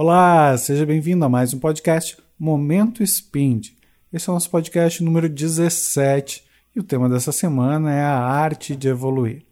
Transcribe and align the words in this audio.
Olá, 0.00 0.56
seja 0.56 0.86
bem-vindo 0.86 1.24
a 1.24 1.28
mais 1.28 1.52
um 1.52 1.58
podcast 1.58 2.16
Momento 2.38 3.02
Spind. 3.02 3.70
Esse 4.12 4.28
é 4.28 4.30
o 4.30 4.34
nosso 4.34 4.48
podcast 4.48 5.02
número 5.02 5.28
17 5.28 6.44
e 6.76 6.78
o 6.78 6.84
tema 6.84 7.08
dessa 7.08 7.32
semana 7.32 7.92
é 7.92 8.04
a 8.04 8.16
arte 8.16 8.76
de 8.76 8.86
evoluir. 8.86 9.44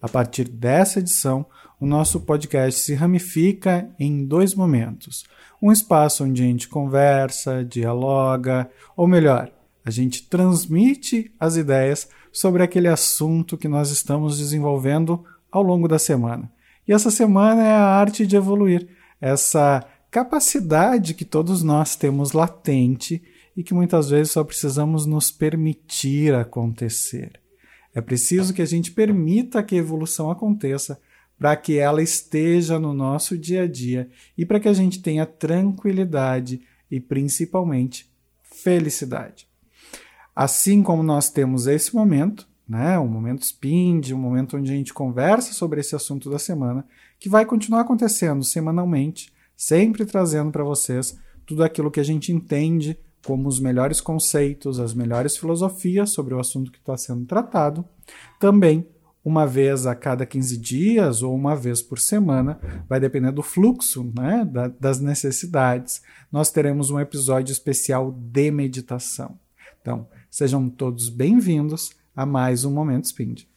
A 0.00 0.08
partir 0.08 0.48
dessa 0.48 0.98
edição, 0.98 1.46
o 1.78 1.86
nosso 1.86 2.18
podcast 2.18 2.80
se 2.80 2.94
ramifica 2.94 3.88
em 3.96 4.26
dois 4.26 4.56
momentos. 4.56 5.24
Um 5.62 5.70
espaço 5.70 6.24
onde 6.24 6.42
a 6.42 6.46
gente 6.46 6.66
conversa, 6.66 7.64
dialoga, 7.64 8.68
ou 8.96 9.06
melhor, 9.06 9.52
a 9.84 9.90
gente 9.92 10.28
transmite 10.28 11.32
as 11.38 11.54
ideias 11.54 12.08
sobre 12.32 12.64
aquele 12.64 12.88
assunto 12.88 13.56
que 13.56 13.68
nós 13.68 13.90
estamos 13.90 14.38
desenvolvendo 14.38 15.24
ao 15.48 15.62
longo 15.62 15.86
da 15.86 15.96
semana. 15.96 16.50
E 16.88 16.92
essa 16.92 17.08
semana 17.08 17.62
é 17.62 17.70
a 17.70 17.86
arte 17.86 18.26
de 18.26 18.34
evoluir, 18.34 18.88
essa 19.22 19.86
capacidade 20.12 21.14
que 21.14 21.24
todos 21.24 21.62
nós 21.62 21.96
temos 21.96 22.32
latente 22.32 23.22
e 23.56 23.62
que 23.62 23.72
muitas 23.72 24.10
vezes 24.10 24.32
só 24.32 24.44
precisamos 24.44 25.06
nos 25.06 25.30
permitir 25.30 26.34
acontecer. 26.34 27.40
É 27.94 28.00
preciso 28.02 28.52
que 28.52 28.60
a 28.60 28.66
gente 28.66 28.92
permita 28.92 29.62
que 29.62 29.74
a 29.74 29.78
evolução 29.78 30.30
aconteça 30.30 31.00
para 31.38 31.56
que 31.56 31.78
ela 31.78 32.02
esteja 32.02 32.78
no 32.78 32.92
nosso 32.92 33.38
dia 33.38 33.62
a 33.62 33.66
dia 33.66 34.10
e 34.36 34.44
para 34.44 34.60
que 34.60 34.68
a 34.68 34.74
gente 34.74 35.00
tenha 35.00 35.24
tranquilidade 35.24 36.60
e 36.90 37.00
principalmente 37.00 38.06
felicidade. 38.42 39.48
Assim 40.36 40.82
como 40.82 41.02
nós 41.02 41.30
temos 41.30 41.66
esse 41.66 41.94
momento, 41.94 42.46
né, 42.68 42.98
um 42.98 43.08
momento 43.08 43.46
SPIND, 43.46 44.12
um 44.12 44.18
momento 44.18 44.58
onde 44.58 44.70
a 44.70 44.76
gente 44.76 44.92
conversa 44.92 45.54
sobre 45.54 45.80
esse 45.80 45.96
assunto 45.96 46.28
da 46.28 46.38
semana, 46.38 46.84
que 47.18 47.30
vai 47.30 47.46
continuar 47.46 47.80
acontecendo 47.80 48.44
semanalmente, 48.44 49.32
sempre 49.62 50.04
trazendo 50.04 50.50
para 50.50 50.64
vocês 50.64 51.16
tudo 51.46 51.62
aquilo 51.62 51.88
que 51.88 52.00
a 52.00 52.02
gente 52.02 52.32
entende 52.32 52.98
como 53.24 53.48
os 53.48 53.60
melhores 53.60 54.00
conceitos, 54.00 54.80
as 54.80 54.92
melhores 54.92 55.36
filosofias 55.36 56.10
sobre 56.10 56.34
o 56.34 56.40
assunto 56.40 56.72
que 56.72 56.78
está 56.78 56.96
sendo 56.96 57.24
tratado. 57.26 57.84
Também, 58.40 58.84
uma 59.24 59.46
vez 59.46 59.86
a 59.86 59.94
cada 59.94 60.26
15 60.26 60.58
dias 60.58 61.22
ou 61.22 61.32
uma 61.32 61.54
vez 61.54 61.80
por 61.80 62.00
semana, 62.00 62.58
vai 62.88 62.98
depender 62.98 63.30
do 63.30 63.40
fluxo, 63.40 64.12
né, 64.18 64.44
da, 64.44 64.66
das 64.66 64.98
necessidades, 64.98 66.02
nós 66.32 66.50
teremos 66.50 66.90
um 66.90 66.98
episódio 66.98 67.52
especial 67.52 68.10
de 68.10 68.50
meditação. 68.50 69.38
Então, 69.80 70.08
sejam 70.28 70.68
todos 70.68 71.08
bem-vindos 71.08 71.92
a 72.16 72.26
mais 72.26 72.64
um 72.64 72.72
Momento 72.72 73.06
Spind. 73.06 73.51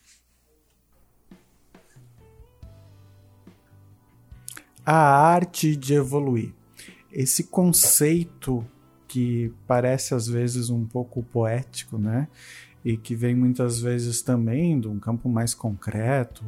A 4.86 4.95
arte 4.95 5.75
de 5.75 5.94
evoluir. 5.94 6.53
Esse 7.11 7.45
conceito 7.45 8.66
que 9.08 9.52
parece 9.66 10.14
às 10.14 10.28
vezes 10.28 10.69
um 10.69 10.86
pouco 10.86 11.23
poético, 11.23 11.97
né? 11.97 12.28
E 12.83 12.97
que 12.97 13.16
vem 13.16 13.33
muitas 13.33 13.80
vezes 13.80 14.22
também 14.22 14.80
de 14.80 14.88
um 14.88 15.00
campo 15.00 15.28
mais 15.28 15.53
concreto, 15.53 16.44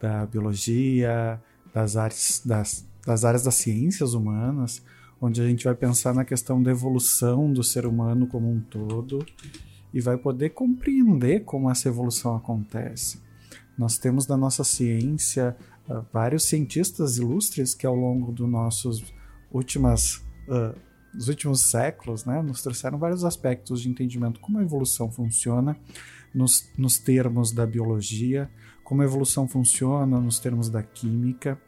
da 0.00 0.24
biologia, 0.26 1.42
das 1.72 1.96
áreas 1.96 2.42
das, 2.44 2.86
das 3.04 3.24
áreas 3.24 3.42
das 3.42 3.54
ciências 3.54 4.14
humanas, 4.14 4.82
onde 5.20 5.40
a 5.40 5.46
gente 5.46 5.64
vai 5.64 5.74
pensar 5.74 6.14
na 6.14 6.24
questão 6.24 6.62
da 6.62 6.70
evolução 6.70 7.52
do 7.52 7.62
ser 7.62 7.86
humano 7.86 8.26
como 8.26 8.50
um 8.50 8.60
todo 8.60 9.24
e 9.92 10.00
vai 10.00 10.16
poder 10.16 10.50
compreender 10.50 11.40
como 11.44 11.70
essa 11.70 11.88
evolução 11.88 12.36
acontece. 12.36 13.22
Nós 13.76 13.98
temos 13.98 14.26
da 14.26 14.36
nossa 14.36 14.62
ciência 14.62 15.56
vários 16.12 16.44
cientistas 16.44 17.18
ilustres 17.18 17.74
que 17.74 17.86
ao 17.86 17.94
longo 17.94 18.32
dos 18.32 18.48
nossos 18.48 19.04
últimas 19.52 20.16
uh, 20.48 20.74
dos 21.14 21.28
últimos 21.28 21.70
séculos, 21.70 22.24
né, 22.24 22.42
nos 22.42 22.62
trouxeram 22.62 22.98
vários 22.98 23.24
aspectos 23.24 23.80
de 23.80 23.88
entendimento 23.88 24.40
como 24.40 24.58
a 24.58 24.62
evolução 24.62 25.10
funciona 25.10 25.76
nos, 26.34 26.68
nos 26.76 26.98
termos 26.98 27.52
da 27.52 27.64
biologia, 27.64 28.50
como 28.82 29.00
a 29.00 29.04
evolução 29.04 29.48
funciona 29.48 30.20
nos 30.20 30.40
termos 30.40 30.68
da 30.68 30.82
química. 30.82 31.58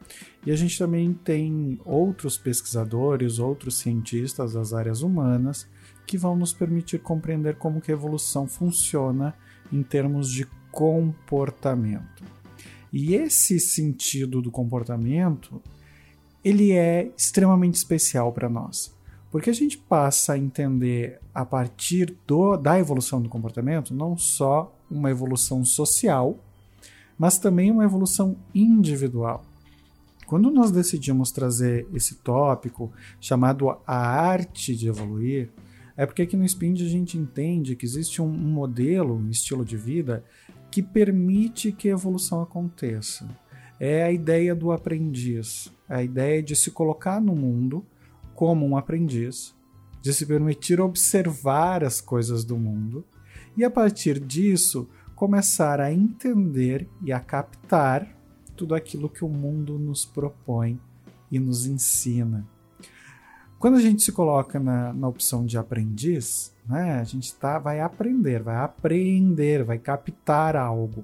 E 0.45 0.51
a 0.51 0.55
gente 0.55 0.77
também 0.77 1.13
tem 1.13 1.79
outros 1.85 2.37
pesquisadores, 2.37 3.39
outros 3.39 3.77
cientistas 3.77 4.53
das 4.53 4.73
áreas 4.73 5.01
humanas 5.01 5.67
que 6.05 6.17
vão 6.17 6.35
nos 6.35 6.53
permitir 6.53 6.99
compreender 6.99 7.55
como 7.55 7.81
que 7.81 7.91
a 7.91 7.95
evolução 7.95 8.47
funciona 8.47 9.33
em 9.71 9.81
termos 9.81 10.29
de 10.29 10.45
comportamento. 10.71 12.23
E 12.99 13.13
esse 13.13 13.59
sentido 13.59 14.41
do 14.41 14.49
comportamento, 14.49 15.61
ele 16.43 16.71
é 16.71 17.11
extremamente 17.15 17.75
especial 17.75 18.33
para 18.33 18.49
nós. 18.49 18.91
Porque 19.31 19.51
a 19.51 19.53
gente 19.53 19.77
passa 19.77 20.33
a 20.33 20.37
entender 20.37 21.19
a 21.31 21.45
partir 21.45 22.17
do, 22.25 22.57
da 22.57 22.79
evolução 22.79 23.21
do 23.21 23.29
comportamento 23.29 23.93
não 23.93 24.17
só 24.17 24.75
uma 24.89 25.11
evolução 25.11 25.63
social, 25.63 26.39
mas 27.19 27.37
também 27.37 27.69
uma 27.69 27.83
evolução 27.83 28.35
individual. 28.51 29.45
Quando 30.25 30.49
nós 30.49 30.71
decidimos 30.71 31.29
trazer 31.29 31.87
esse 31.93 32.15
tópico 32.15 32.91
chamado 33.21 33.69
a 33.85 33.95
arte 33.95 34.75
de 34.75 34.87
evoluir, 34.87 35.51
é 35.95 36.03
porque 36.03 36.23
aqui 36.23 36.35
no 36.35 36.49
Spind 36.49 36.81
a 36.81 36.89
gente 36.89 37.15
entende 37.15 37.75
que 37.75 37.85
existe 37.85 38.23
um, 38.23 38.25
um 38.25 38.51
modelo, 38.51 39.15
um 39.15 39.29
estilo 39.29 39.63
de 39.63 39.77
vida 39.77 40.25
que 40.71 40.81
permite 40.81 41.71
que 41.71 41.89
a 41.89 41.93
evolução 41.93 42.41
aconteça. 42.41 43.27
É 43.79 44.03
a 44.03 44.11
ideia 44.11 44.55
do 44.55 44.71
aprendiz, 44.71 45.71
a 45.87 46.03
ideia 46.03 46.41
de 46.41 46.55
se 46.55 46.71
colocar 46.71 47.21
no 47.21 47.35
mundo 47.35 47.85
como 48.33 48.65
um 48.65 48.75
aprendiz, 48.75 49.55
de 50.01 50.13
se 50.13 50.25
permitir 50.25 50.79
observar 50.79 51.83
as 51.83 52.01
coisas 52.01 52.43
do 52.43 52.57
mundo 52.57 53.05
e 53.55 53.63
a 53.63 53.69
partir 53.69 54.19
disso 54.19 54.87
começar 55.15 55.81
a 55.81 55.91
entender 55.91 56.87
e 57.03 57.11
a 57.11 57.19
captar 57.19 58.07
tudo 58.55 58.75
aquilo 58.75 59.09
que 59.09 59.25
o 59.25 59.29
mundo 59.29 59.77
nos 59.77 60.05
propõe 60.05 60.79
e 61.31 61.39
nos 61.39 61.65
ensina. 61.65 62.47
Quando 63.59 63.75
a 63.75 63.81
gente 63.81 64.03
se 64.03 64.11
coloca 64.11 64.59
na, 64.59 64.93
na 64.93 65.07
opção 65.07 65.45
de 65.45 65.57
aprendiz, 65.57 66.53
né, 66.67 66.99
a 66.99 67.03
gente 67.03 67.33
tá, 67.35 67.57
vai 67.57 67.79
aprender, 67.79 68.43
vai 68.43 68.57
aprender, 68.57 69.63
vai 69.63 69.79
captar 69.79 70.55
algo. 70.55 71.03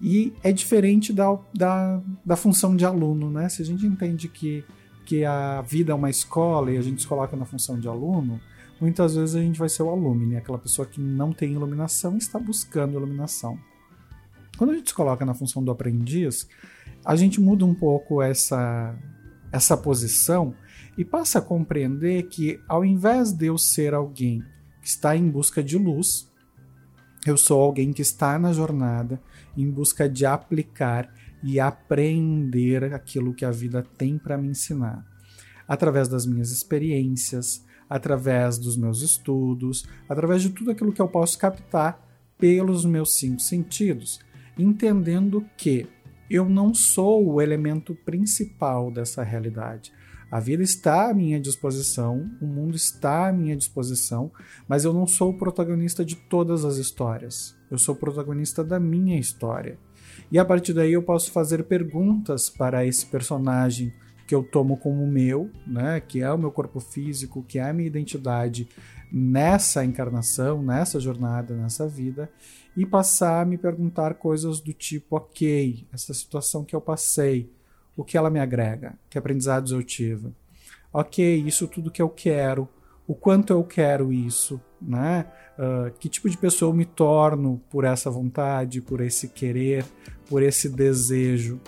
E 0.00 0.32
é 0.42 0.52
diferente 0.52 1.12
da, 1.12 1.38
da, 1.54 2.00
da 2.24 2.36
função 2.36 2.74
de 2.74 2.84
aluno. 2.84 3.30
Né? 3.30 3.48
Se 3.48 3.60
a 3.60 3.64
gente 3.64 3.86
entende 3.86 4.28
que, 4.28 4.64
que 5.04 5.24
a 5.24 5.60
vida 5.62 5.92
é 5.92 5.94
uma 5.94 6.08
escola 6.08 6.70
e 6.70 6.78
a 6.78 6.82
gente 6.82 7.02
se 7.02 7.08
coloca 7.08 7.36
na 7.36 7.44
função 7.44 7.78
de 7.78 7.88
aluno, 7.88 8.40
muitas 8.80 9.14
vezes 9.14 9.34
a 9.34 9.40
gente 9.40 9.58
vai 9.58 9.68
ser 9.68 9.82
o 9.82 9.90
aluno, 9.90 10.26
né? 10.26 10.38
aquela 10.38 10.58
pessoa 10.58 10.86
que 10.86 11.00
não 11.00 11.32
tem 11.32 11.52
iluminação 11.52 12.14
e 12.14 12.18
está 12.18 12.38
buscando 12.38 12.94
iluminação. 12.94 13.58
Quando 14.56 14.70
a 14.70 14.74
gente 14.74 14.88
se 14.88 14.94
coloca 14.94 15.26
na 15.26 15.34
função 15.34 15.62
do 15.62 15.70
aprendiz, 15.70 16.48
a 17.04 17.14
gente 17.16 17.38
muda 17.38 17.66
um 17.66 17.74
pouco 17.74 18.22
essa, 18.22 18.94
essa 19.52 19.76
posição 19.76 20.54
e 20.96 21.04
passa 21.04 21.38
a 21.38 21.42
compreender 21.42 22.24
que, 22.24 22.60
ao 22.68 22.84
invés 22.84 23.32
de 23.32 23.46
eu 23.46 23.58
ser 23.58 23.94
alguém 23.94 24.42
que 24.80 24.88
está 24.88 25.16
em 25.16 25.28
busca 25.28 25.62
de 25.62 25.76
luz, 25.76 26.30
eu 27.26 27.36
sou 27.36 27.60
alguém 27.60 27.92
que 27.92 28.02
está 28.02 28.38
na 28.38 28.52
jornada 28.52 29.20
em 29.56 29.68
busca 29.68 30.08
de 30.08 30.24
aplicar 30.24 31.12
e 31.42 31.58
aprender 31.60 32.94
aquilo 32.94 33.34
que 33.34 33.44
a 33.44 33.50
vida 33.50 33.84
tem 33.96 34.16
para 34.16 34.38
me 34.38 34.48
ensinar. 34.48 35.04
Através 35.66 36.08
das 36.08 36.24
minhas 36.24 36.50
experiências, 36.50 37.64
através 37.90 38.58
dos 38.58 38.76
meus 38.76 39.02
estudos, 39.02 39.86
através 40.08 40.42
de 40.42 40.50
tudo 40.50 40.70
aquilo 40.70 40.92
que 40.92 41.02
eu 41.02 41.08
posso 41.08 41.38
captar 41.38 42.00
pelos 42.38 42.84
meus 42.84 43.18
cinco 43.18 43.40
sentidos, 43.40 44.20
entendendo 44.58 45.44
que 45.56 45.88
eu 46.28 46.48
não 46.48 46.74
sou 46.74 47.26
o 47.26 47.40
elemento 47.40 47.94
principal 48.04 48.90
dessa 48.90 49.22
realidade. 49.22 49.92
A 50.30 50.40
vida 50.40 50.62
está 50.62 51.08
à 51.08 51.14
minha 51.14 51.40
disposição, 51.40 52.28
o 52.40 52.46
mundo 52.46 52.74
está 52.74 53.28
à 53.28 53.32
minha 53.32 53.56
disposição, 53.56 54.30
mas 54.68 54.84
eu 54.84 54.92
não 54.92 55.06
sou 55.06 55.30
o 55.30 55.38
protagonista 55.38 56.04
de 56.04 56.16
todas 56.16 56.64
as 56.64 56.76
histórias. 56.76 57.56
Eu 57.70 57.78
sou 57.78 57.94
o 57.94 57.98
protagonista 57.98 58.64
da 58.64 58.80
minha 58.80 59.18
história. 59.18 59.78
E 60.30 60.38
a 60.38 60.44
partir 60.44 60.72
daí 60.72 60.92
eu 60.92 61.02
posso 61.02 61.30
fazer 61.30 61.64
perguntas 61.64 62.50
para 62.50 62.84
esse 62.84 63.06
personagem 63.06 63.92
que 64.26 64.34
eu 64.34 64.42
tomo 64.42 64.76
como 64.76 65.06
meu, 65.06 65.48
né, 65.64 66.00
que 66.00 66.20
é 66.20 66.32
o 66.32 66.38
meu 66.38 66.50
corpo 66.50 66.80
físico, 66.80 67.44
que 67.44 67.60
é 67.60 67.70
a 67.70 67.72
minha 67.72 67.86
identidade 67.86 68.68
nessa 69.12 69.84
encarnação, 69.84 70.60
nessa 70.60 70.98
jornada, 70.98 71.54
nessa 71.54 71.86
vida, 71.86 72.28
e 72.76 72.84
passar 72.84 73.42
a 73.42 73.44
me 73.44 73.56
perguntar 73.56 74.14
coisas 74.14 74.60
do 74.60 74.72
tipo, 74.72 75.16
ok, 75.16 75.86
essa 75.92 76.12
situação 76.12 76.64
que 76.64 76.74
eu 76.74 76.80
passei, 76.80 77.48
o 77.96 78.04
que 78.04 78.16
ela 78.16 78.30
me 78.30 78.38
agrega, 78.38 78.94
que 79.08 79.18
aprendizados 79.18 79.72
eu 79.72 79.82
tive. 79.82 80.32
Ok, 80.92 81.42
isso 81.46 81.66
tudo 81.66 81.90
que 81.90 82.02
eu 82.02 82.08
quero, 82.08 82.68
o 83.06 83.14
quanto 83.14 83.52
eu 83.52 83.62
quero 83.64 84.12
isso, 84.12 84.60
né? 84.80 85.26
Uh, 85.58 85.90
que 85.98 86.08
tipo 86.08 86.28
de 86.28 86.36
pessoa 86.36 86.70
eu 86.70 86.76
me 86.76 86.84
torno 86.84 87.60
por 87.70 87.84
essa 87.84 88.10
vontade, 88.10 88.80
por 88.80 89.00
esse 89.00 89.28
querer, 89.28 89.84
por 90.28 90.42
esse 90.42 90.68
desejo. 90.68 91.60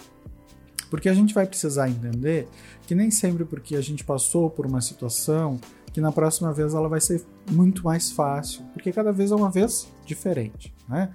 Porque 0.90 1.08
a 1.08 1.14
gente 1.14 1.34
vai 1.34 1.46
precisar 1.46 1.88
entender 1.88 2.48
que 2.86 2.94
nem 2.94 3.10
sempre 3.10 3.44
porque 3.44 3.76
a 3.76 3.80
gente 3.80 4.04
passou 4.04 4.50
por 4.50 4.66
uma 4.66 4.80
situação 4.80 5.60
que 5.92 6.00
na 6.00 6.12
próxima 6.12 6.52
vez 6.52 6.74
ela 6.74 6.88
vai 6.88 7.00
ser 7.00 7.24
muito 7.50 7.84
mais 7.84 8.10
fácil, 8.10 8.62
porque 8.72 8.92
cada 8.92 9.12
vez 9.12 9.30
é 9.30 9.34
uma 9.34 9.50
vez 9.50 9.90
diferente, 10.04 10.74
né? 10.88 11.10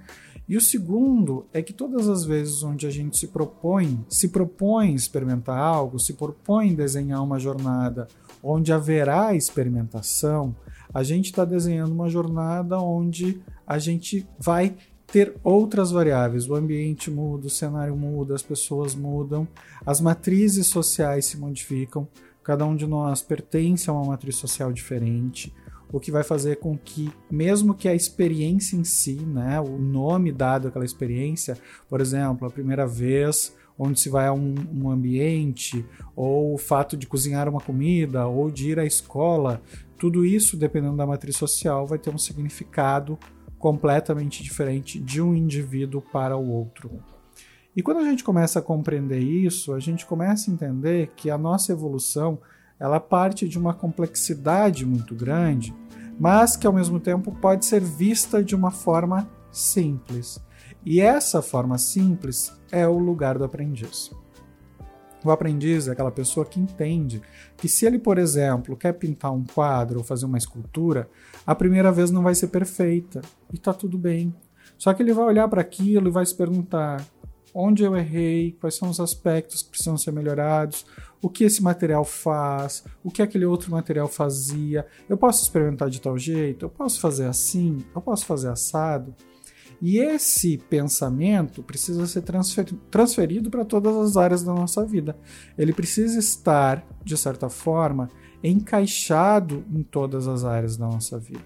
E 0.46 0.56
o 0.56 0.60
segundo 0.60 1.46
é 1.52 1.62
que 1.62 1.72
todas 1.72 2.08
as 2.08 2.24
vezes 2.24 2.62
onde 2.62 2.86
a 2.86 2.90
gente 2.90 3.18
se 3.18 3.28
propõe, 3.28 4.04
se 4.10 4.28
propõe 4.28 4.94
experimentar 4.94 5.58
algo, 5.58 5.98
se 5.98 6.12
propõe 6.12 6.74
desenhar 6.74 7.22
uma 7.22 7.38
jornada 7.38 8.08
onde 8.42 8.72
haverá 8.72 9.34
experimentação, 9.34 10.54
a 10.92 11.02
gente 11.02 11.26
está 11.26 11.46
desenhando 11.46 11.92
uma 11.92 12.10
jornada 12.10 12.78
onde 12.78 13.40
a 13.66 13.78
gente 13.78 14.28
vai 14.38 14.76
ter 15.06 15.34
outras 15.42 15.90
variáveis. 15.90 16.48
O 16.48 16.54
ambiente 16.54 17.10
muda, 17.10 17.46
o 17.46 17.50
cenário 17.50 17.96
muda, 17.96 18.34
as 18.34 18.42
pessoas 18.42 18.94
mudam, 18.94 19.48
as 19.86 20.00
matrizes 20.00 20.66
sociais 20.66 21.24
se 21.24 21.38
modificam, 21.38 22.06
cada 22.42 22.66
um 22.66 22.76
de 22.76 22.86
nós 22.86 23.22
pertence 23.22 23.88
a 23.88 23.92
uma 23.94 24.04
matriz 24.04 24.36
social 24.36 24.72
diferente, 24.72 25.52
o 25.94 26.00
que 26.00 26.10
vai 26.10 26.24
fazer 26.24 26.56
com 26.56 26.76
que, 26.76 27.08
mesmo 27.30 27.72
que 27.72 27.88
a 27.88 27.94
experiência 27.94 28.74
em 28.74 28.82
si, 28.82 29.14
né, 29.14 29.60
o 29.60 29.78
nome 29.78 30.32
dado 30.32 30.66
àquela 30.66 30.84
experiência, 30.84 31.56
por 31.88 32.00
exemplo, 32.00 32.48
a 32.48 32.50
primeira 32.50 32.84
vez 32.84 33.54
onde 33.78 34.00
se 34.00 34.08
vai 34.08 34.26
a 34.26 34.32
um, 34.32 34.56
um, 34.72 34.90
ambiente, 34.90 35.86
ou 36.16 36.52
o 36.52 36.58
fato 36.58 36.96
de 36.96 37.06
cozinhar 37.06 37.48
uma 37.48 37.60
comida, 37.60 38.26
ou 38.26 38.50
de 38.50 38.70
ir 38.70 38.78
à 38.80 38.84
escola, 38.84 39.62
tudo 39.96 40.26
isso, 40.26 40.56
dependendo 40.56 40.96
da 40.96 41.06
matriz 41.06 41.36
social, 41.36 41.86
vai 41.86 41.98
ter 41.98 42.12
um 42.12 42.18
significado 42.18 43.16
completamente 43.56 44.42
diferente 44.42 44.98
de 44.98 45.22
um 45.22 45.32
indivíduo 45.32 46.00
para 46.00 46.36
o 46.36 46.50
outro. 46.50 46.90
E 47.74 47.82
quando 47.82 47.98
a 47.98 48.04
gente 48.04 48.24
começa 48.24 48.58
a 48.58 48.62
compreender 48.62 49.20
isso, 49.20 49.72
a 49.72 49.78
gente 49.78 50.04
começa 50.06 50.50
a 50.50 50.54
entender 50.54 51.12
que 51.16 51.30
a 51.30 51.38
nossa 51.38 51.70
evolução 51.70 52.40
ela 52.78 52.98
parte 52.98 53.48
de 53.48 53.58
uma 53.58 53.72
complexidade 53.72 54.84
muito 54.84 55.14
grande, 55.14 55.74
mas 56.18 56.56
que 56.56 56.66
ao 56.66 56.72
mesmo 56.72 57.00
tempo 57.00 57.32
pode 57.32 57.64
ser 57.64 57.80
vista 57.80 58.42
de 58.42 58.54
uma 58.54 58.70
forma 58.70 59.28
simples. 59.50 60.42
E 60.84 61.00
essa 61.00 61.40
forma 61.40 61.78
simples 61.78 62.52
é 62.70 62.86
o 62.86 62.98
lugar 62.98 63.38
do 63.38 63.44
aprendiz. 63.44 64.10
O 65.24 65.30
aprendiz 65.30 65.88
é 65.88 65.92
aquela 65.92 66.10
pessoa 66.10 66.44
que 66.44 66.60
entende 66.60 67.22
que 67.56 67.66
se 67.66 67.86
ele, 67.86 67.98
por 67.98 68.18
exemplo, 68.18 68.76
quer 68.76 68.92
pintar 68.92 69.32
um 69.32 69.42
quadro 69.42 69.98
ou 69.98 70.04
fazer 70.04 70.26
uma 70.26 70.36
escultura, 70.36 71.08
a 71.46 71.54
primeira 71.54 71.90
vez 71.90 72.10
não 72.10 72.22
vai 72.22 72.34
ser 72.34 72.48
perfeita 72.48 73.22
e 73.50 73.56
está 73.56 73.72
tudo 73.72 73.96
bem. 73.96 74.34
Só 74.76 74.92
que 74.92 75.02
ele 75.02 75.14
vai 75.14 75.24
olhar 75.24 75.48
para 75.48 75.62
aquilo 75.62 76.08
e 76.08 76.10
vai 76.10 76.26
se 76.26 76.34
perguntar: 76.34 77.02
onde 77.54 77.82
eu 77.82 77.96
errei, 77.96 78.52
quais 78.60 78.76
são 78.76 78.90
os 78.90 79.00
aspectos 79.00 79.62
que 79.62 79.70
precisam 79.70 79.96
ser 79.96 80.12
melhorados, 80.12 80.84
o 81.24 81.30
que 81.30 81.44
esse 81.44 81.62
material 81.62 82.04
faz, 82.04 82.84
o 83.02 83.10
que 83.10 83.22
aquele 83.22 83.46
outro 83.46 83.70
material 83.70 84.06
fazia. 84.06 84.86
Eu 85.08 85.16
posso 85.16 85.42
experimentar 85.42 85.88
de 85.88 85.98
tal 85.98 86.18
jeito, 86.18 86.66
eu 86.66 86.68
posso 86.68 87.00
fazer 87.00 87.24
assim, 87.24 87.82
eu 87.94 88.02
posso 88.02 88.26
fazer 88.26 88.50
assado. 88.50 89.14
E 89.80 89.96
esse 89.96 90.58
pensamento 90.58 91.62
precisa 91.62 92.06
ser 92.06 92.22
transferido 92.90 93.48
para 93.48 93.64
todas 93.64 93.96
as 93.96 94.18
áreas 94.18 94.42
da 94.42 94.52
nossa 94.52 94.84
vida. 94.84 95.16
Ele 95.56 95.72
precisa 95.72 96.18
estar, 96.18 96.86
de 97.02 97.16
certa 97.16 97.48
forma, 97.48 98.10
encaixado 98.42 99.64
em 99.72 99.82
todas 99.82 100.28
as 100.28 100.44
áreas 100.44 100.76
da 100.76 100.86
nossa 100.86 101.18
vida. 101.18 101.40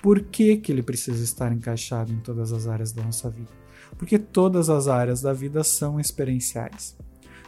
Por 0.00 0.20
que, 0.20 0.56
que 0.56 0.72
ele 0.72 0.82
precisa 0.82 1.22
estar 1.22 1.52
encaixado 1.52 2.10
em 2.10 2.18
todas 2.20 2.50
as 2.50 2.66
áreas 2.66 2.92
da 2.92 3.02
nossa 3.02 3.28
vida? 3.28 3.50
Porque 3.98 4.18
todas 4.18 4.70
as 4.70 4.88
áreas 4.88 5.20
da 5.20 5.34
vida 5.34 5.62
são 5.62 6.00
experienciais. 6.00 6.96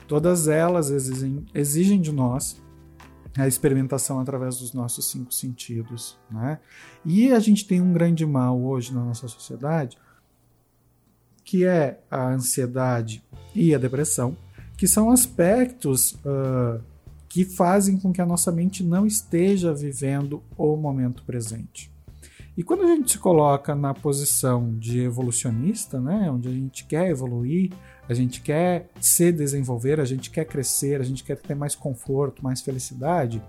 Todas 0.06 0.48
elas 0.48 0.90
exigem, 0.90 1.46
exigem 1.54 2.00
de 2.00 2.12
nós 2.12 2.62
a 3.36 3.48
experimentação 3.48 4.20
através 4.20 4.58
dos 4.58 4.72
nossos 4.72 5.10
cinco 5.10 5.32
sentidos. 5.32 6.18
Né? 6.30 6.58
E 7.04 7.32
a 7.32 7.40
gente 7.40 7.66
tem 7.66 7.80
um 7.80 7.92
grande 7.92 8.24
mal 8.24 8.60
hoje 8.60 8.94
na 8.94 9.04
nossa 9.04 9.26
sociedade, 9.28 9.98
que 11.44 11.64
é 11.64 12.00
a 12.10 12.28
ansiedade 12.28 13.22
e 13.54 13.74
a 13.74 13.78
depressão, 13.78 14.36
que 14.76 14.88
são 14.88 15.10
aspectos 15.10 16.12
uh, 16.24 16.82
que 17.28 17.44
fazem 17.44 17.98
com 17.98 18.12
que 18.12 18.20
a 18.20 18.26
nossa 18.26 18.50
mente 18.50 18.82
não 18.82 19.06
esteja 19.06 19.74
vivendo 19.74 20.42
o 20.56 20.76
momento 20.76 21.22
presente. 21.24 21.93
E 22.56 22.62
quando 22.62 22.84
a 22.84 22.86
gente 22.86 23.12
se 23.12 23.18
coloca 23.18 23.74
na 23.74 23.92
posição 23.92 24.76
de 24.78 25.00
evolucionista, 25.00 26.00
né, 26.00 26.30
onde 26.30 26.48
a 26.48 26.52
gente 26.52 26.84
quer 26.84 27.10
evoluir, 27.10 27.72
a 28.08 28.14
gente 28.14 28.40
quer 28.40 28.90
se 29.00 29.32
desenvolver, 29.32 29.98
a 29.98 30.04
gente 30.04 30.30
quer 30.30 30.44
crescer, 30.44 31.00
a 31.00 31.04
gente 31.04 31.24
quer 31.24 31.36
ter 31.36 31.54
mais 31.54 31.74
conforto, 31.74 32.44
mais 32.44 32.60
felicidade, 32.60 33.42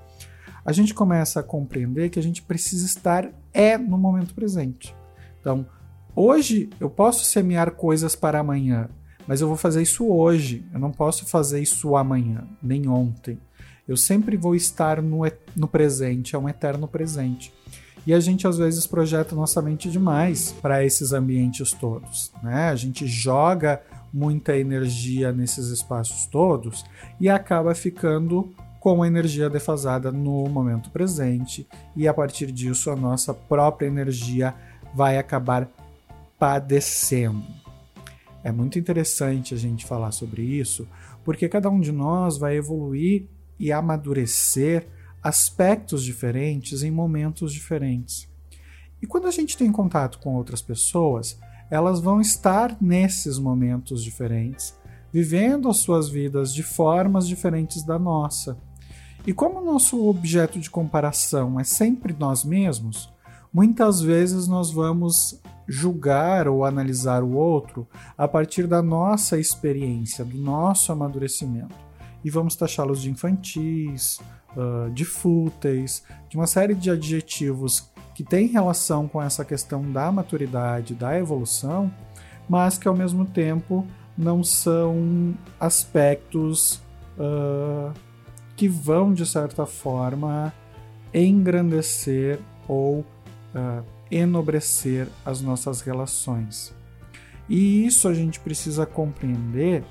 a 0.66 0.72
gente 0.72 0.94
começa 0.94 1.40
a 1.40 1.44
compreender 1.44 2.10
que 2.10 2.18
a 2.18 2.24
gente 2.24 2.42
precisa 2.42 2.86
estar 2.86 3.32
é 3.54 3.78
no 3.78 3.98
momento 3.98 4.34
presente. 4.34 4.96
Então, 5.40 5.68
Hoje 6.18 6.70
eu 6.80 6.90
posso 6.90 7.26
semear 7.26 7.72
coisas 7.72 8.16
para 8.16 8.40
amanhã, 8.40 8.88
mas 9.28 9.42
eu 9.42 9.50
vou 9.50 9.58
fazer 9.58 9.82
isso 9.82 10.08
hoje. 10.08 10.66
Eu 10.74 10.80
não 10.80 10.90
posso 10.90 11.26
fazer 11.26 11.62
isso 11.62 11.98
amanhã, 11.98 12.48
nem 12.64 12.88
ontem. 12.88 13.38
Eu 13.86 13.98
sempre 13.98 14.38
vou 14.38 14.56
estar 14.56 15.02
no, 15.02 15.24
no 15.54 15.68
presente, 15.68 16.34
é 16.34 16.40
um 16.40 16.48
eterno 16.48 16.88
presente. 16.88 17.54
E 18.06 18.14
a 18.14 18.20
gente 18.20 18.48
às 18.48 18.58
vezes 18.58 18.86
projeta 18.86 19.36
nossa 19.36 19.62
mente 19.62 19.90
demais 19.90 20.52
para 20.62 20.84
esses 20.84 21.12
ambientes 21.12 21.72
todos. 21.72 22.32
Né? 22.44 22.70
A 22.70 22.76
gente 22.76 23.08
joga 23.08 23.82
muita 24.14 24.58
energia 24.58 25.32
nesses 25.32 25.68
espaços 25.68 26.26
todos 26.28 26.86
e 27.20 27.30
acaba 27.30 27.74
ficando 27.76 28.54
com 28.80 29.02
a 29.02 29.08
energia 29.08 29.50
defasada 29.50 30.12
no 30.12 30.48
momento 30.48 30.92
presente, 30.92 31.68
e 31.96 32.08
a 32.08 32.14
partir 32.14 32.52
disso 32.52 32.92
a 32.92 32.96
nossa 32.96 33.34
própria 33.34 33.88
energia 33.88 34.54
vai 34.94 35.18
acabar 35.18 35.68
padecendo. 36.38 37.44
É 38.44 38.52
muito 38.52 38.78
interessante 38.78 39.56
a 39.56 39.58
gente 39.58 39.88
falar 39.88 40.12
sobre 40.12 40.44
isso, 40.44 40.88
porque 41.24 41.50
cada 41.50 41.68
um 41.68 41.80
de 41.80 41.92
nós 41.92 42.38
vai 42.38 42.58
evoluir 42.58 43.26
e 43.60 43.72
amadurecer 43.72 44.86
aspectos 45.26 46.04
diferentes 46.04 46.84
em 46.84 46.92
momentos 46.92 47.52
diferentes. 47.52 48.30
E 49.02 49.08
quando 49.08 49.26
a 49.26 49.32
gente 49.32 49.58
tem 49.58 49.72
contato 49.72 50.20
com 50.20 50.36
outras 50.36 50.62
pessoas, 50.62 51.40
elas 51.72 52.00
vão 52.00 52.22
estar 52.22 52.78
nesses 52.80 53.40
momentos 53.40 54.04
diferentes, 54.04 54.78
vivendo 55.12 55.68
as 55.68 55.78
suas 55.78 56.08
vidas 56.08 56.54
de 56.54 56.62
formas 56.62 57.28
diferentes 57.28 57.82
da 57.82 57.98
nossa. 57.98 58.56
E 59.26 59.34
como 59.34 59.60
o 59.62 59.66
nosso 59.66 60.08
objeto 60.08 60.60
de 60.60 60.70
comparação 60.70 61.60
é 61.60 61.64
sempre 61.64 62.16
nós 62.20 62.44
mesmos, 62.44 63.12
muitas 63.52 64.02
vezes 64.02 64.48
nós 64.48 64.70
vamos 64.70 65.42
julgar 65.68 66.48
ou 66.48 66.64
analisar 66.64 67.24
o 67.24 67.34
outro 67.34 67.88
a 68.16 68.28
partir 68.28 68.68
da 68.68 68.80
nossa 68.80 69.40
experiência, 69.40 70.24
do 70.24 70.38
nosso 70.38 70.92
amadurecimento. 70.92 71.74
E 72.24 72.30
vamos 72.30 72.56
taxá-los 72.56 73.02
de 73.02 73.10
infantis, 73.10 74.20
uh, 74.56 74.90
de 74.92 75.06
fúteis, 75.06 76.04
de 76.30 76.38
uma 76.38 76.48
série 76.48 76.74
de 76.74 76.90
adjetivos 76.90 77.92
que 78.14 78.24
têm 78.24 78.48
relação 78.48 79.08
com 79.08 79.22
essa 79.22 79.44
questão 79.44 79.92
da 79.92 80.12
maturidade, 80.12 80.94
da 80.94 81.18
evolução, 81.18 81.92
mas 82.48 82.78
que 82.78 82.88
ao 82.88 82.96
mesmo 82.96 83.26
tempo 83.26 83.86
não 84.18 84.44
são 84.44 85.36
aspectos 85.60 86.82
uh, 87.18 87.92
que 88.56 88.70
vão, 88.70 89.14
de 89.14 89.26
certa 89.26 89.66
forma, 89.66 90.54
engrandecer 91.14 92.40
ou 92.68 93.00
uh, 93.00 93.84
enobrecer 94.10 95.08
as 95.26 95.42
nossas 95.42 95.82
relações. 95.82 96.74
E 97.50 97.86
isso 97.86 98.08
a 98.08 98.14
gente 98.14 98.40
precisa 98.40 98.86
compreender 98.86 99.84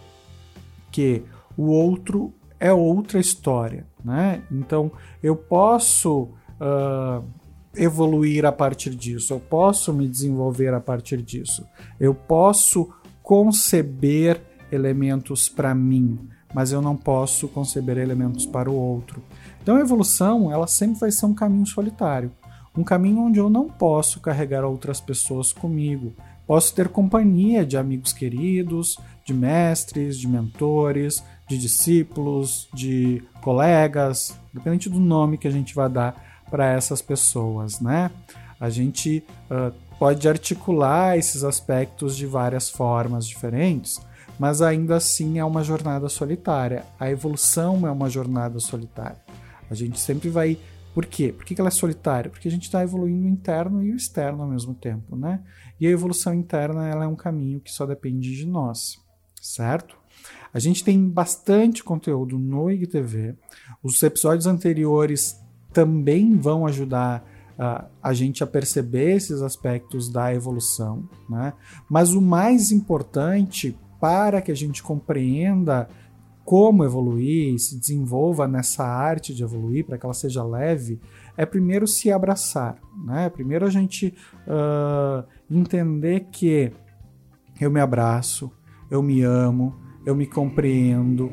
que 0.91 1.23
o 1.57 1.65
outro 1.65 2.33
é 2.59 2.73
outra 2.73 3.21
história, 3.21 3.87
né? 4.05 4.43
Então 4.51 4.93
eu 5.23 5.35
posso 5.35 6.29
uh, 6.61 7.25
evoluir 7.75 8.45
a 8.45 8.53
partir 8.53 8.95
disso, 8.95 9.33
eu 9.33 9.41
posso 9.41 9.93
me 9.93 10.07
desenvolver 10.07 10.75
a 10.75 10.81
partir 10.81 11.23
disso, 11.23 11.67
eu 11.99 12.15
posso 12.15 12.93
conceber 13.23 14.41
elementos 14.71 15.49
para 15.49 15.75
mim, 15.75 16.29
mas 16.53 16.73
eu 16.73 16.83
não 16.83 16.95
posso 16.95 17.49
conceber 17.49 17.97
elementos 17.97 18.45
para 18.45 18.71
o 18.71 18.75
outro. 18.75 19.23
Então 19.63 19.77
a 19.77 19.81
evolução 19.81 20.53
ela 20.53 20.67
sempre 20.67 21.01
vai 21.01 21.11
ser 21.11 21.27
um 21.27 21.35
caminho 21.35 21.67
solitário. 21.67 22.31
Um 22.77 22.83
caminho 22.83 23.21
onde 23.21 23.39
eu 23.39 23.49
não 23.49 23.69
posso 23.69 24.21
carregar 24.21 24.65
outras 24.65 25.01
pessoas 25.01 25.53
comigo. 25.53 26.13
Posso 26.47 26.75
ter 26.75 26.89
companhia 26.89 27.65
de 27.65 27.77
amigos 27.77 28.13
queridos, 28.13 28.99
de 29.25 29.33
mestres, 29.33 30.19
de 30.19 30.29
mentores, 30.29 31.23
de 31.47 31.59
discípulos, 31.59 32.69
de 32.73 33.23
colegas, 33.43 34.39
dependente 34.53 34.89
do 34.89 34.99
nome 34.99 35.39
que 35.39 35.49
a 35.49 35.51
gente 35.51 35.75
vai 35.75 35.89
dar 35.89 36.45
para 36.51 36.73
essas 36.73 37.03
pessoas, 37.03 37.81
né? 37.81 38.11
A 38.59 38.71
gente 38.71 39.25
uh, 39.51 39.75
pode 39.99 40.29
articular 40.29 41.19
esses 41.19 41.45
aspectos 41.45 42.17
de 42.17 42.27
várias 42.27 42.71
formas 42.71 43.27
diferentes, 43.27 44.01
mas 44.39 44.63
ainda 44.63 44.97
assim 44.97 45.39
é 45.39 45.45
uma 45.45 45.63
jornada 45.63 46.09
solitária. 46.09 46.85
A 46.99 47.11
evolução 47.11 47.87
é 47.87 47.91
uma 47.91 48.09
jornada 48.09 48.59
solitária. 48.59 49.23
A 49.71 49.75
gente 49.75 49.99
sempre 49.99 50.29
vai. 50.29 50.59
Por 50.95 51.07
quê? 51.07 51.33
Por 51.33 51.45
que 51.45 51.59
ela 51.59 51.69
é 51.69 51.73
solitária? 51.73 52.31
Porque 52.31 52.47
a 52.47 52.51
gente 52.51 52.65
está 52.65 52.83
evoluindo 52.83 53.27
o 53.27 53.29
interno 53.29 53.83
e 53.83 53.93
o 53.93 53.97
externo 53.97 54.43
ao 54.43 54.49
mesmo 54.49 54.75
tempo, 54.75 55.17
né? 55.17 55.41
E 55.81 55.87
a 55.87 55.91
evolução 55.91 56.33
interna 56.33 56.89
ela 56.89 57.05
é 57.05 57.09
um 57.09 57.17
caminho 57.17 57.61
que 57.61 57.73
só 57.73 57.85
depende 57.85 58.37
de 58.37 58.47
nós, 58.47 59.04
certo? 59.45 59.97
A 60.53 60.59
gente 60.59 60.83
tem 60.83 61.09
bastante 61.09 61.85
conteúdo 61.85 62.39
no 62.39 62.71
IGTV. 62.71 63.35
Os 63.83 64.03
episódios 64.03 64.47
anteriores 64.47 65.39
também 65.73 66.37
vão 66.39 66.67
ajudar 66.67 67.23
uh, 67.59 67.85
a 68.03 68.15
gente 68.15 68.43
a 68.43 68.47
perceber 68.47 69.17
esses 69.17 69.43
aspectos 69.43 70.09
da 70.09 70.33
evolução, 70.33 71.09
né? 71.29 71.53
Mas 71.91 72.15
o 72.15 72.23
mais 72.23 72.71
importante 72.71 73.77
para 74.01 74.41
que 74.41 74.53
a 74.53 74.57
gente 74.57 74.83
compreenda 74.83 75.89
como 76.45 76.85
evoluir, 76.85 77.59
se 77.59 77.79
desenvolva 77.79 78.47
nessa 78.47 78.85
arte 78.85 79.35
de 79.35 79.43
evoluir, 79.43 79.85
para 79.85 79.97
que 79.97 80.05
ela 80.05 80.15
seja 80.15 80.45
leve, 80.45 81.01
é 81.37 81.47
primeiro 81.47 81.87
se 81.87 82.13
abraçar, 82.13 82.79
né? 83.05 83.29
Primeiro 83.31 83.67
a 83.67 83.71
gente 83.71 84.15
uh, 84.47 85.25
entender 85.51 86.29
que 86.31 86.71
eu 87.61 87.71
me 87.71 87.81
abraço, 87.81 88.53
eu 88.95 89.03
me 89.03 89.23
amo, 89.23 89.75
eu 90.07 90.15
me 90.15 90.25
compreendo, 90.25 91.33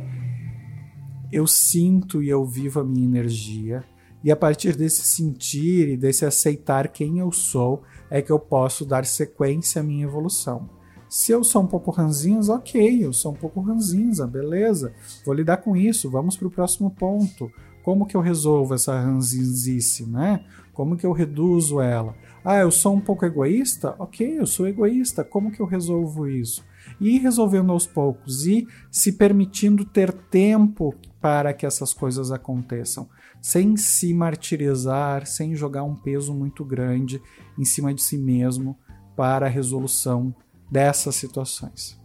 eu 1.31 1.45
sinto 1.45 2.23
e 2.23 2.27
eu 2.27 2.43
vivo 2.43 2.79
a 2.79 2.83
minha 2.83 3.05
energia. 3.05 3.83
E 4.23 4.31
a 4.31 4.35
partir 4.35 4.75
desse 4.75 5.03
sentir 5.03 5.89
e 5.89 5.97
desse 5.97 6.25
aceitar 6.25 6.87
quem 6.87 7.19
eu 7.19 7.31
sou, 7.31 7.83
é 8.09 8.21
que 8.21 8.31
eu 8.31 8.39
posso 8.39 8.83
dar 8.83 9.05
sequência 9.05 9.81
à 9.81 9.83
minha 9.83 10.05
evolução. 10.05 10.69
Se 11.07 11.31
eu 11.31 11.43
sou 11.43 11.61
um 11.61 11.67
pouco 11.67 11.91
ranzinza, 11.91 12.53
ok, 12.53 13.05
eu 13.05 13.13
sou 13.13 13.31
um 13.31 13.35
pouco 13.35 13.61
ranzinza, 13.61 14.25
beleza, 14.25 14.93
vou 15.23 15.33
lidar 15.33 15.57
com 15.57 15.75
isso, 15.75 16.09
vamos 16.09 16.35
para 16.35 16.47
o 16.47 16.51
próximo 16.51 16.89
ponto. 16.89 17.51
Como 17.83 18.05
que 18.07 18.15
eu 18.15 18.21
resolvo 18.21 18.73
essa 18.73 18.99
ranzinzice, 18.99 20.05
né? 20.05 20.43
Como 20.73 20.95
que 20.95 21.05
eu 21.05 21.11
reduzo 21.11 21.79
ela? 21.79 22.15
Ah, 22.43 22.57
eu 22.57 22.71
sou 22.71 22.95
um 22.95 23.01
pouco 23.01 23.25
egoísta? 23.25 23.95
Ok, 23.99 24.39
eu 24.39 24.47
sou 24.47 24.67
egoísta, 24.67 25.23
como 25.23 25.51
que 25.51 25.59
eu 25.59 25.65
resolvo 25.65 26.27
isso? 26.27 26.63
Ir 27.01 27.17
resolvendo 27.17 27.71
aos 27.71 27.87
poucos 27.87 28.45
e 28.45 28.67
se 28.91 29.13
permitindo 29.13 29.83
ter 29.83 30.13
tempo 30.13 30.93
para 31.19 31.51
que 31.51 31.65
essas 31.65 31.93
coisas 31.93 32.31
aconteçam, 32.31 33.09
sem 33.41 33.75
se 33.75 34.13
martirizar, 34.13 35.25
sem 35.25 35.55
jogar 35.55 35.83
um 35.83 35.95
peso 35.95 36.31
muito 36.31 36.63
grande 36.63 37.19
em 37.57 37.65
cima 37.65 37.91
de 37.91 38.03
si 38.03 38.19
mesmo 38.19 38.77
para 39.15 39.47
a 39.47 39.49
resolução 39.49 40.33
dessas 40.69 41.15
situações. 41.15 41.99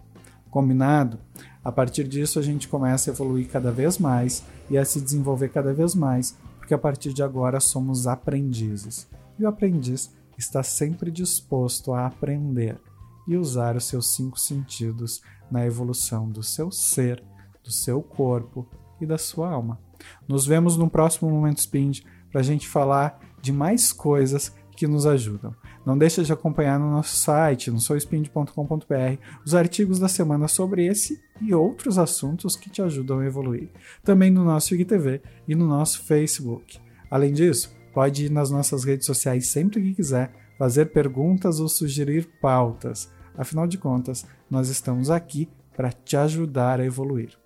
Combinado? 0.50 1.18
A 1.62 1.70
partir 1.70 2.08
disso, 2.08 2.38
a 2.38 2.42
gente 2.42 2.66
começa 2.66 3.10
a 3.10 3.12
evoluir 3.12 3.48
cada 3.48 3.70
vez 3.70 3.98
mais 3.98 4.42
e 4.70 4.78
a 4.78 4.84
se 4.84 4.98
desenvolver 4.98 5.50
cada 5.50 5.74
vez 5.74 5.94
mais, 5.94 6.34
porque 6.58 6.72
a 6.72 6.78
partir 6.78 7.12
de 7.12 7.22
agora 7.22 7.60
somos 7.60 8.06
aprendizes. 8.06 9.06
E 9.38 9.44
o 9.44 9.48
aprendiz 9.48 10.10
está 10.38 10.62
sempre 10.62 11.10
disposto 11.10 11.92
a 11.92 12.06
aprender 12.06 12.78
e 13.26 13.36
usar 13.36 13.76
os 13.76 13.84
seus 13.84 14.14
cinco 14.14 14.38
sentidos 14.38 15.22
na 15.50 15.64
evolução 15.66 16.28
do 16.28 16.42
seu 16.42 16.70
ser, 16.70 17.22
do 17.62 17.70
seu 17.70 18.02
corpo 18.02 18.66
e 19.00 19.06
da 19.06 19.18
sua 19.18 19.50
alma. 19.50 19.80
Nos 20.28 20.46
vemos 20.46 20.76
no 20.76 20.88
próximo 20.88 21.30
Momento 21.30 21.60
Spind 21.60 22.00
para 22.30 22.40
a 22.40 22.44
gente 22.44 22.68
falar 22.68 23.18
de 23.40 23.52
mais 23.52 23.92
coisas 23.92 24.52
que 24.76 24.86
nos 24.86 25.06
ajudam. 25.06 25.54
Não 25.84 25.96
deixe 25.96 26.22
de 26.22 26.32
acompanhar 26.32 26.78
no 26.78 26.90
nosso 26.90 27.16
site, 27.16 27.70
no 27.70 27.80
souspind.com.br, 27.80 29.22
os 29.44 29.54
artigos 29.54 29.98
da 29.98 30.08
semana 30.08 30.48
sobre 30.48 30.84
esse 30.84 31.18
e 31.40 31.54
outros 31.54 31.96
assuntos 31.96 32.56
que 32.56 32.68
te 32.68 32.82
ajudam 32.82 33.20
a 33.20 33.26
evoluir. 33.26 33.70
Também 34.04 34.30
no 34.30 34.44
nosso 34.44 34.74
IGTV 34.74 35.22
e 35.48 35.54
no 35.54 35.66
nosso 35.66 36.02
Facebook. 36.04 36.78
Além 37.10 37.32
disso, 37.32 37.74
pode 37.94 38.26
ir 38.26 38.30
nas 38.30 38.50
nossas 38.50 38.84
redes 38.84 39.06
sociais 39.06 39.46
sempre 39.46 39.80
que 39.80 39.94
quiser, 39.94 40.30
fazer 40.58 40.86
perguntas 40.86 41.60
ou 41.60 41.68
sugerir 41.68 42.28
pautas. 42.40 43.10
Afinal 43.36 43.66
de 43.66 43.78
contas, 43.78 44.26
nós 44.50 44.68
estamos 44.68 45.10
aqui 45.10 45.48
para 45.76 45.92
te 45.92 46.16
ajudar 46.16 46.80
a 46.80 46.84
evoluir. 46.84 47.38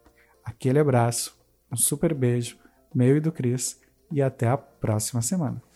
Aquele 0.44 0.78
abraço, 0.78 1.36
um 1.70 1.76
super 1.76 2.14
beijo, 2.14 2.56
meu 2.94 3.16
e 3.16 3.20
do 3.20 3.32
Cris, 3.32 3.80
e 4.10 4.22
até 4.22 4.48
a 4.48 4.56
próxima 4.56 5.22
semana. 5.22 5.69